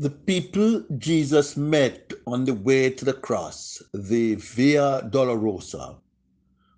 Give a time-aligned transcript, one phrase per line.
[0.00, 5.98] The people Jesus met on the way to the cross, the Via Dolorosa,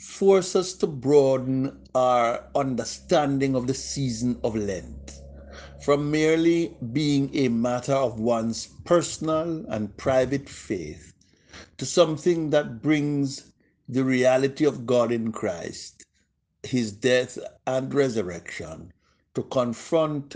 [0.00, 5.20] force us to broaden our understanding of the season of Lent
[5.80, 11.14] from merely being a matter of one's personal and private faith
[11.78, 13.52] to something that brings
[13.88, 16.04] the reality of God in Christ,
[16.64, 18.92] his death and resurrection,
[19.36, 20.34] to confront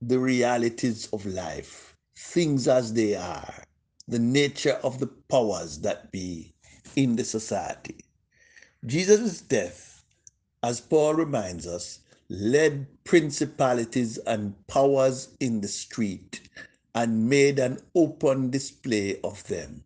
[0.00, 3.54] the realities of life, things as they are,
[4.08, 6.52] the nature of the powers that be
[6.96, 7.98] in the society.
[8.86, 10.04] Jesus' death,
[10.62, 16.48] as Paul reminds us, led principalities and powers in the street
[16.94, 19.84] and made an open display of them.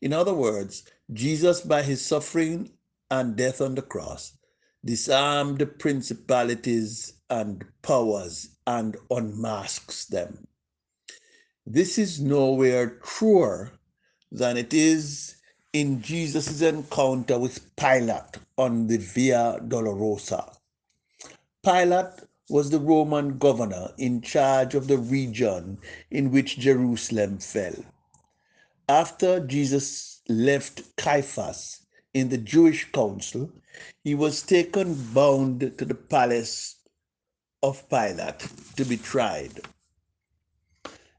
[0.00, 2.70] In other words, Jesus, by his suffering
[3.10, 4.36] and death on the cross,
[4.84, 10.46] disarmed the principalities and powers and unmasks them.
[11.66, 13.72] This is nowhere truer
[14.30, 15.36] than it is
[15.72, 20.56] in Jesus' encounter with Pilate on the Via Dolorosa.
[21.64, 22.20] Pilate
[22.50, 25.78] was the Roman governor in charge of the region
[26.10, 27.74] in which Jerusalem fell.
[28.86, 31.80] After Jesus left Caiaphas
[32.12, 33.50] in the Jewish council,
[34.02, 36.76] he was taken bound to the palace
[37.62, 39.62] of Pilate to be tried.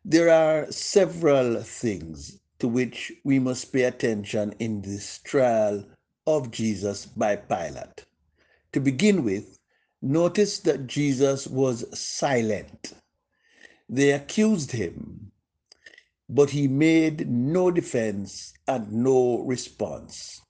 [0.05, 5.85] There are several things to which we must pay attention in this trial
[6.27, 8.05] of Jesus by Pilate.
[8.73, 9.59] To begin with,
[10.01, 12.93] notice that Jesus was silent.
[13.89, 15.31] They accused him
[16.29, 20.41] but he made no defense and no response.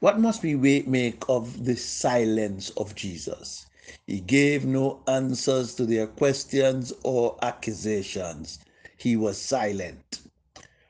[0.00, 3.66] What must we make of the silence of Jesus?
[4.06, 8.58] He gave no answers to their questions or accusations.
[8.96, 10.20] He was silent.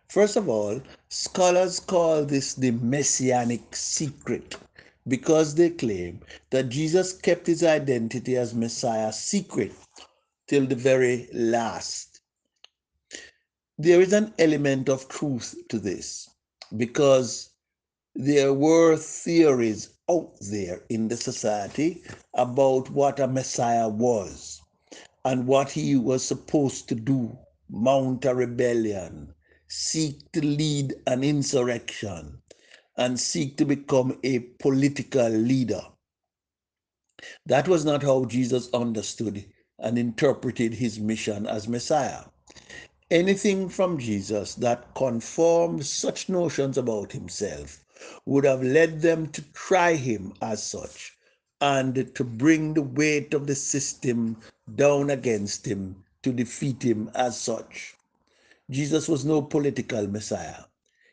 [0.09, 4.57] First of all, scholars call this the messianic secret
[5.07, 6.21] because they claim
[6.51, 9.73] that Jesus kept his identity as Messiah secret
[10.47, 12.09] till the very last
[13.79, 16.29] there is an element of truth to this
[16.77, 17.51] because
[18.21, 22.03] there were theories out there in the society
[22.35, 24.61] about what a Messiah was
[25.25, 27.39] and what he was supposed to do
[27.71, 29.33] mount a rebellion,
[29.69, 32.43] seek to lead an insurrection,
[32.97, 35.83] and seek to become a political leader.
[37.47, 39.45] That was not how Jesus understood
[39.79, 42.25] and interpreted his mission as Messiah
[43.11, 47.83] anything from Jesus that conforms such notions about himself
[48.27, 51.17] would have led them to try him as such
[51.61, 54.37] and to bring the weight of the system
[54.75, 57.95] down against him to defeat him as such.
[58.71, 60.65] Jesus was no political messiah.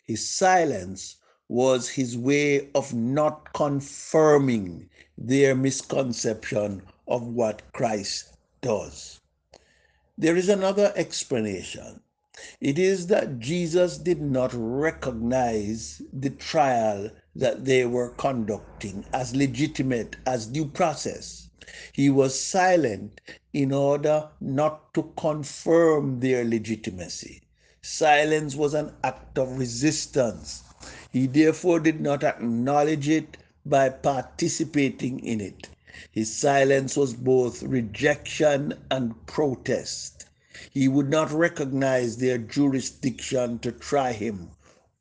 [0.03, 9.19] His silence was his way of not confirming their misconception of what Christ does.
[10.17, 12.01] There is another explanation.
[12.59, 20.17] It is that Jesus did not recognize the trial that they were conducting as legitimate
[20.25, 21.47] as due process.
[21.93, 23.21] He was silent
[23.53, 27.41] in order not to confirm their legitimacy.
[27.81, 30.63] Silence was an act of resistance.
[31.13, 35.69] He therefore did not acknowledge it by participating in it.
[36.11, 40.25] His silence was both rejection and protest.
[40.71, 44.51] He would not recognize their jurisdiction to try him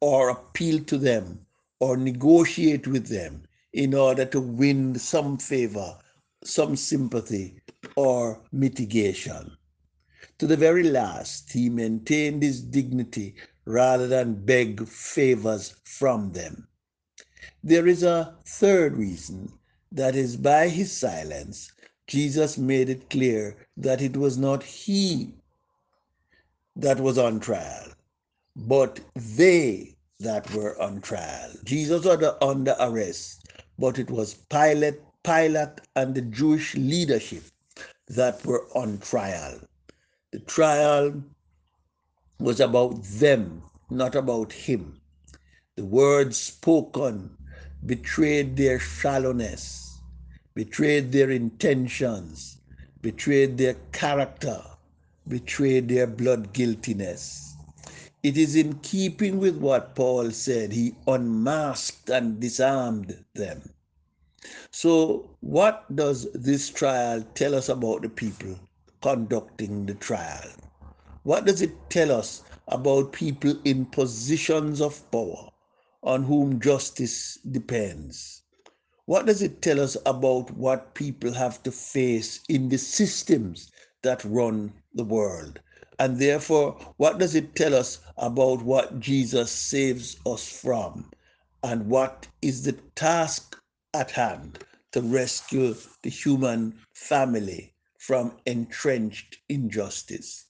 [0.00, 1.46] or appeal to them
[1.80, 3.42] or negotiate with them
[3.72, 5.98] in order to win some favor,
[6.44, 7.60] some sympathy,
[7.96, 9.56] or mitigation.
[10.38, 13.34] To the very last, he maintained his dignity
[13.64, 16.68] rather than beg favors from them.
[17.64, 19.52] There is a third reason
[19.90, 21.72] that is, by his silence,
[22.06, 25.34] Jesus made it clear that it was not he
[26.76, 27.88] that was on trial,
[28.56, 31.50] but they that were on trial.
[31.64, 33.48] Jesus was under arrest,
[33.78, 37.42] but it was Pilate Pilate and the Jewish leadership
[38.08, 39.58] that were on trial.
[40.32, 41.22] The trial
[42.38, 45.00] was about them, not about him.
[45.76, 47.36] The words spoken
[47.86, 49.98] betrayed their shallowness,
[50.54, 52.58] betrayed their intentions,
[53.00, 54.62] betrayed their character,
[55.28, 57.54] betrayed their blood guiltiness.
[58.22, 60.72] It is in keeping with what Paul said.
[60.72, 63.62] He unmasked and disarmed them.
[64.70, 68.58] So, what does this trial tell us about the people
[69.02, 70.50] conducting the trial?
[71.22, 75.48] What does it tell us about people in positions of power
[76.02, 78.42] on whom justice depends?
[79.06, 83.70] What does it tell us about what people have to face in the systems
[84.04, 85.60] that run the world?
[85.98, 91.10] And therefore, what does it tell us about what Jesus saves us from?
[91.62, 93.60] And what is the task
[93.92, 100.46] at hand to rescue the human family from entrenched injustice?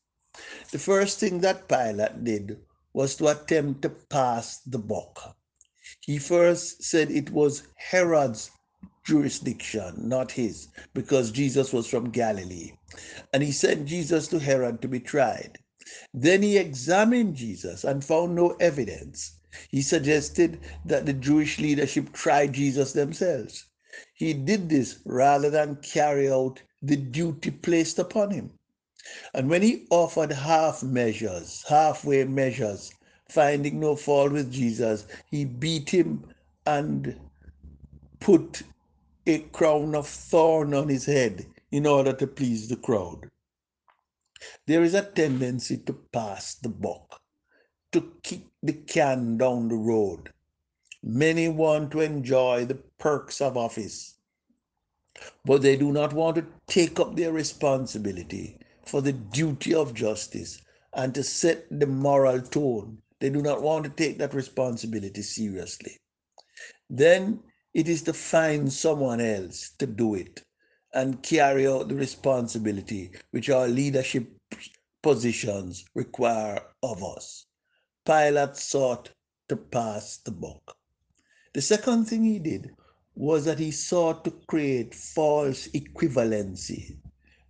[0.70, 2.58] The first thing that Pilate did
[2.92, 5.36] was to attempt to pass the buck.
[6.00, 8.50] He first said it was Herod's
[9.04, 12.72] jurisdiction, not his, because Jesus was from Galilee.
[13.32, 15.58] And he sent Jesus to Herod to be tried.
[16.12, 19.32] Then he examined Jesus and found no evidence.
[19.68, 23.66] He suggested that the Jewish leadership try Jesus themselves.
[24.14, 28.50] He did this rather than carry out the duty placed upon him.
[29.34, 32.92] And when he offered half measures, halfway measures,
[33.28, 36.24] finding no fault with Jesus, he beat him
[36.66, 37.20] and
[38.20, 38.62] put
[39.26, 43.30] a crown of thorn on his head in order to please the crowd.
[44.66, 47.22] There is a tendency to pass the buck,
[47.92, 50.30] to kick the can down the road.
[51.02, 54.14] Many want to enjoy the perks of office,
[55.44, 60.60] but they do not want to take up their responsibility for the duty of justice
[60.92, 62.98] and to set the moral tone.
[63.20, 65.98] They do not want to take that responsibility seriously.
[66.90, 67.42] Then
[67.74, 70.42] it is to find someone else to do it
[70.94, 74.30] and carry out the responsibility which our leadership
[75.02, 77.46] positions require of us.
[78.06, 79.10] Pilate sought
[79.48, 80.76] to pass the buck.
[81.52, 82.70] The second thing he did
[83.16, 86.96] was that he sought to create false equivalency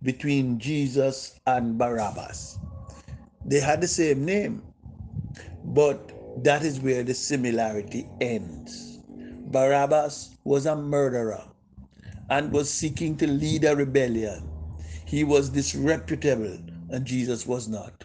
[0.03, 2.59] between Jesus and Barabbas.
[3.45, 4.63] They had the same name,
[5.63, 6.11] but
[6.43, 8.94] that is where the similarity ends.
[9.55, 11.45] Barabbas was a murderer
[12.29, 14.51] and was seeking to lead a rebellion.
[15.05, 16.59] He was disreputable
[16.89, 18.03] and Jesus was not.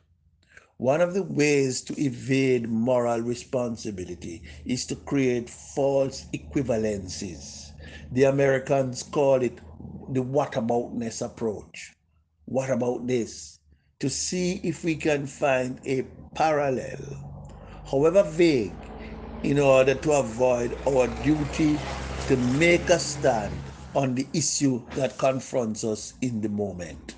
[0.76, 7.73] One of the ways to evade moral responsibility is to create false equivalencies.
[8.12, 9.61] The Americans call it
[10.06, 11.96] the whataboutness approach.
[12.44, 13.58] What about this?
[13.99, 17.00] To see if we can find a parallel,
[17.91, 18.80] however vague,
[19.43, 21.87] in order to avoid our duty
[22.27, 27.17] to make a stand on the issue that confronts us in the moment.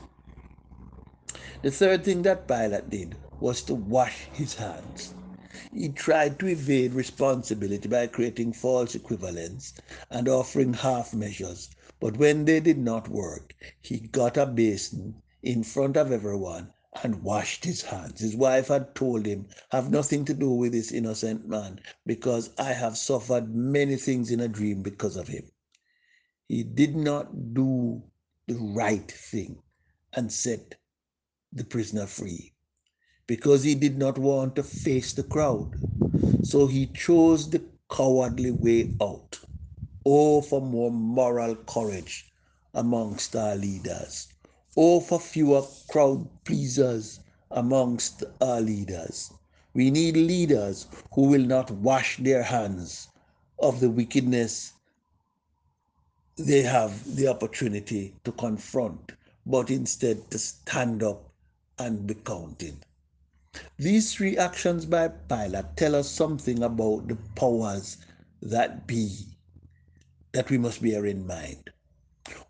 [1.62, 5.14] The third thing that Pilate did was to wash his hands.
[5.72, 9.74] He tried to evade responsibility by creating false equivalents
[10.10, 15.62] and offering half measures, but when they did not work, he got a basin in
[15.62, 18.20] front of everyone and washed his hands.
[18.20, 22.72] His wife had told him, Have nothing to do with this innocent man, because I
[22.72, 25.50] have suffered many things in a dream because of him.
[26.48, 28.04] He did not do
[28.46, 29.64] the right thing
[30.12, 30.76] and set
[31.52, 32.54] the prisoner free
[33.26, 35.80] because he did not want to face the crowd.
[36.42, 39.40] So he chose the cowardly way out.
[40.06, 42.32] Oh, for more moral courage
[42.74, 44.31] amongst our leaders.
[44.76, 49.30] Oh, for fewer crowd pleasers amongst our leaders.
[49.74, 53.08] We need leaders who will not wash their hands
[53.58, 54.72] of the wickedness
[56.36, 59.12] they have the opportunity to confront,
[59.44, 61.30] but instead to stand up
[61.78, 62.86] and be counted.
[63.78, 67.98] These three actions by Pilate tell us something about the powers
[68.40, 69.26] that be
[70.32, 71.70] that we must bear in mind.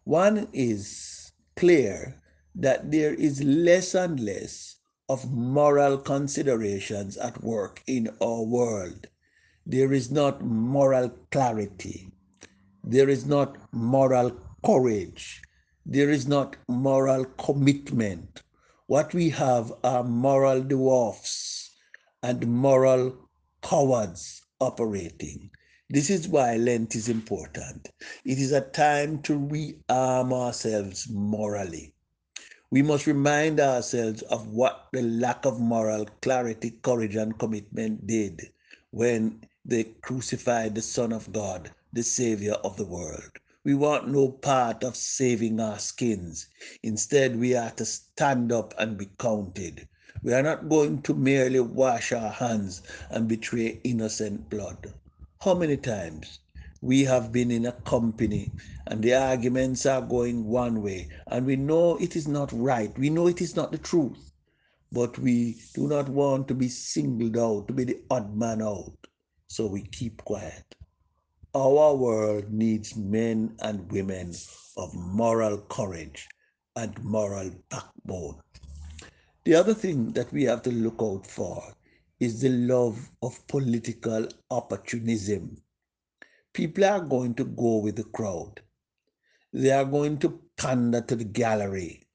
[0.04, 1.21] One is
[1.62, 2.16] clear
[2.56, 4.78] that there is less and less
[5.08, 9.06] of moral considerations at work in our world.
[9.64, 12.10] There is not moral clarity.
[12.82, 14.32] There is not moral
[14.66, 15.40] courage.
[15.86, 18.42] There is not moral commitment.
[18.88, 21.70] What we have are moral dwarfs
[22.24, 23.14] and moral
[23.62, 25.50] cowards operating.
[25.94, 27.90] This is why Lent is important.
[28.24, 31.92] It is a time to rearm ourselves morally.
[32.70, 38.52] We must remind ourselves of what the lack of moral clarity, courage, and commitment did
[38.90, 43.32] when they crucified the Son of God, the Savior of the world.
[43.62, 46.46] We want no part of saving our skins.
[46.82, 49.86] Instead, we are to stand up and be counted.
[50.22, 52.80] We are not going to merely wash our hands
[53.10, 54.94] and betray innocent blood.
[55.44, 56.38] How many times
[56.82, 58.52] we have been in a company
[58.86, 62.96] and the arguments are going one way and we know it is not right.
[62.96, 64.30] We know it is not the truth,
[64.92, 68.94] but we do not want to be singled out, to be the odd man out.
[69.48, 70.76] So we keep quiet.
[71.56, 74.34] Our world needs men and women
[74.76, 76.28] of moral courage
[76.76, 78.38] and moral backbone.
[79.42, 81.74] The other thing that we have to look out for
[82.22, 85.60] is the love of political opportunism.
[86.54, 88.60] People are going to go with the crowd.
[89.52, 92.06] They are going to pander to the gallery.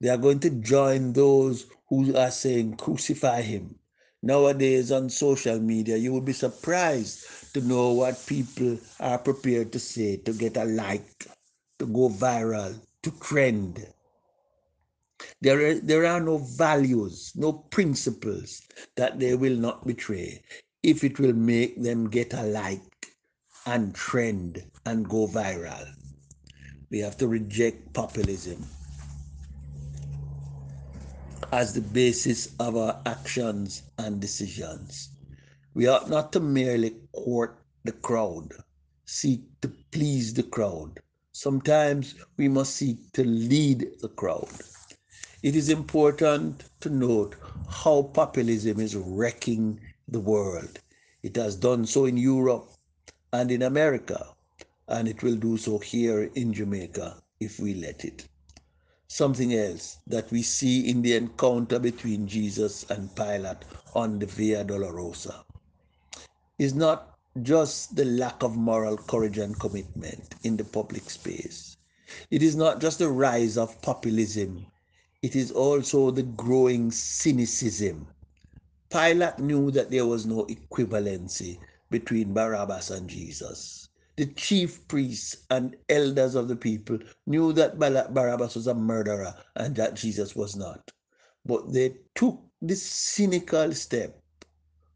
[0.00, 3.76] They are going to join those who are saying, crucify him.
[4.20, 9.78] Nowadays on social media, you will be surprised to know what people are prepared to
[9.78, 11.28] say to get a like,
[11.78, 12.74] to go viral,
[13.04, 13.86] to trend.
[15.40, 18.62] There, are, there are no values, no principles
[18.96, 20.42] that they will not betray
[20.82, 22.80] if it will make them get a like
[23.66, 25.86] and trend and go viral.
[26.90, 28.64] We have to reject populism
[31.52, 35.10] as the basis of our actions and decisions.
[35.74, 38.52] We ought not to merely court the crowd,
[39.06, 41.00] seek to please the crowd.
[41.32, 44.48] Sometimes we must seek to lead the crowd.
[45.46, 47.36] It is important to note
[47.68, 50.80] how populism is wrecking the world.
[51.22, 52.68] It has done so in Europe
[53.32, 54.34] and in America,
[54.88, 58.26] and it will do so here in Jamaica if we let it
[59.06, 64.64] something else that we see in the encounter between Jesus and Pilate on the Via
[64.64, 65.44] Dolorosa
[66.58, 71.76] is not just the lack of moral courage and commitment in the public space.
[72.32, 74.66] It is not just the rise of populism,
[75.22, 78.06] it is also the growing cynicism.
[78.90, 81.58] Pilate knew that there was no equivalency
[81.90, 88.54] between Barabbas and Jesus the chief priests and elders of the people knew that Barabbas
[88.54, 90.90] was a murderer and that Jesus was not.
[91.44, 94.18] But they took the cynical step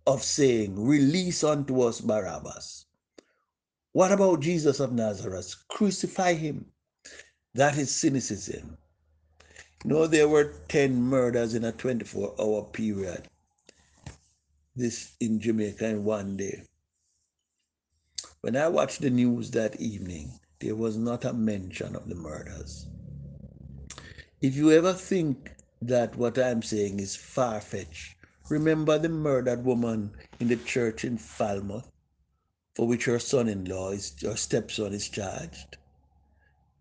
[0.07, 2.87] of saying, Release unto us Barabbas.
[3.93, 5.55] What about Jesus of Nazareth?
[5.69, 6.65] Crucify him.
[7.55, 8.79] That is cynicism.
[9.83, 13.27] Know, there were 10 murders in a 24 hour period.
[14.77, 16.65] This in Jamaica in one day.
[18.43, 22.87] When I watched the news that evening, there was not a mention of the murders.
[24.43, 28.17] If you ever think that what I'm saying is far fetched,
[28.51, 31.91] remember the murdered woman in the church in Falmouth,
[32.75, 35.79] for which her son in law, her stepson, is charged.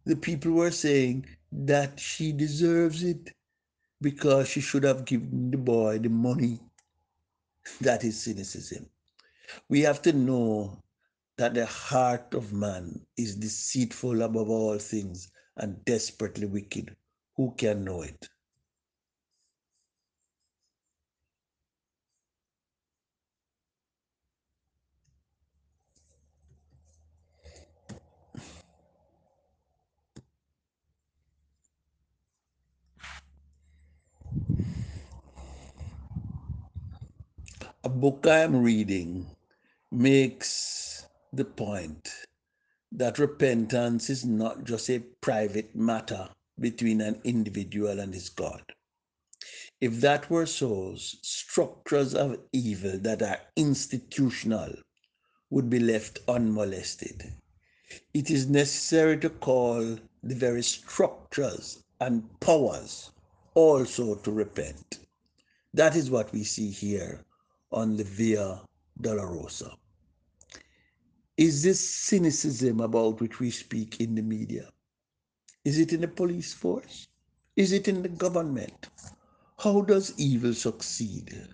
[0.06, 3.34] The people were saying that she deserves it
[4.02, 6.60] because she should have given the boy the money.
[7.82, 8.88] That is cynicism.
[9.70, 10.78] We have to know
[11.38, 16.96] that the heart of man is deceitful above all things and desperately wicked.
[17.38, 18.30] Who can know it?
[37.82, 39.38] A book I am reading
[39.90, 42.12] makes the point
[42.92, 46.28] that repentance is not just a private matter
[46.60, 48.74] between an individual and his God.
[49.80, 54.76] If that were so, structures of evil that are institutional
[55.50, 57.34] would be left unmolested.
[58.14, 63.12] It is necessary to call the very structures and powers
[63.54, 65.00] also to repent.
[65.74, 67.24] That is what we see here
[67.72, 68.62] on the Via
[69.02, 69.76] Dolorosa.
[71.38, 74.70] Is this cynicism about which we speak in the media?
[75.64, 77.08] Is it in the police force?
[77.56, 78.90] Is it in the government?
[79.58, 81.48] How does evil succeed?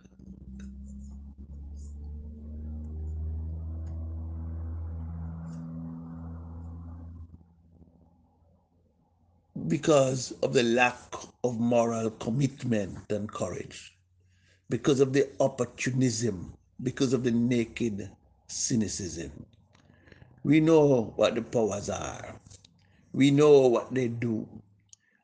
[9.67, 13.94] Because of the lack of moral commitment and courage,
[14.69, 16.53] because of the opportunism,
[16.83, 18.09] because of the naked
[18.47, 19.31] cynicism.
[20.43, 22.39] We know what the powers are.
[23.13, 24.47] We know what they do,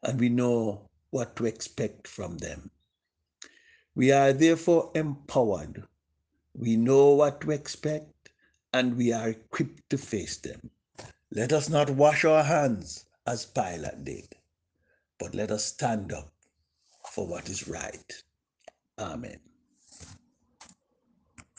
[0.04, 2.72] and we know what to expect from them.
[3.96, 5.84] We are therefore empowered.
[6.56, 8.30] We know what to expect,
[8.74, 10.70] and we are equipped to face them.
[11.32, 14.36] Let us not wash our hands as Pilate did,
[15.20, 16.32] but let us stand up
[17.12, 18.24] for what is right.
[19.00, 19.51] Amen.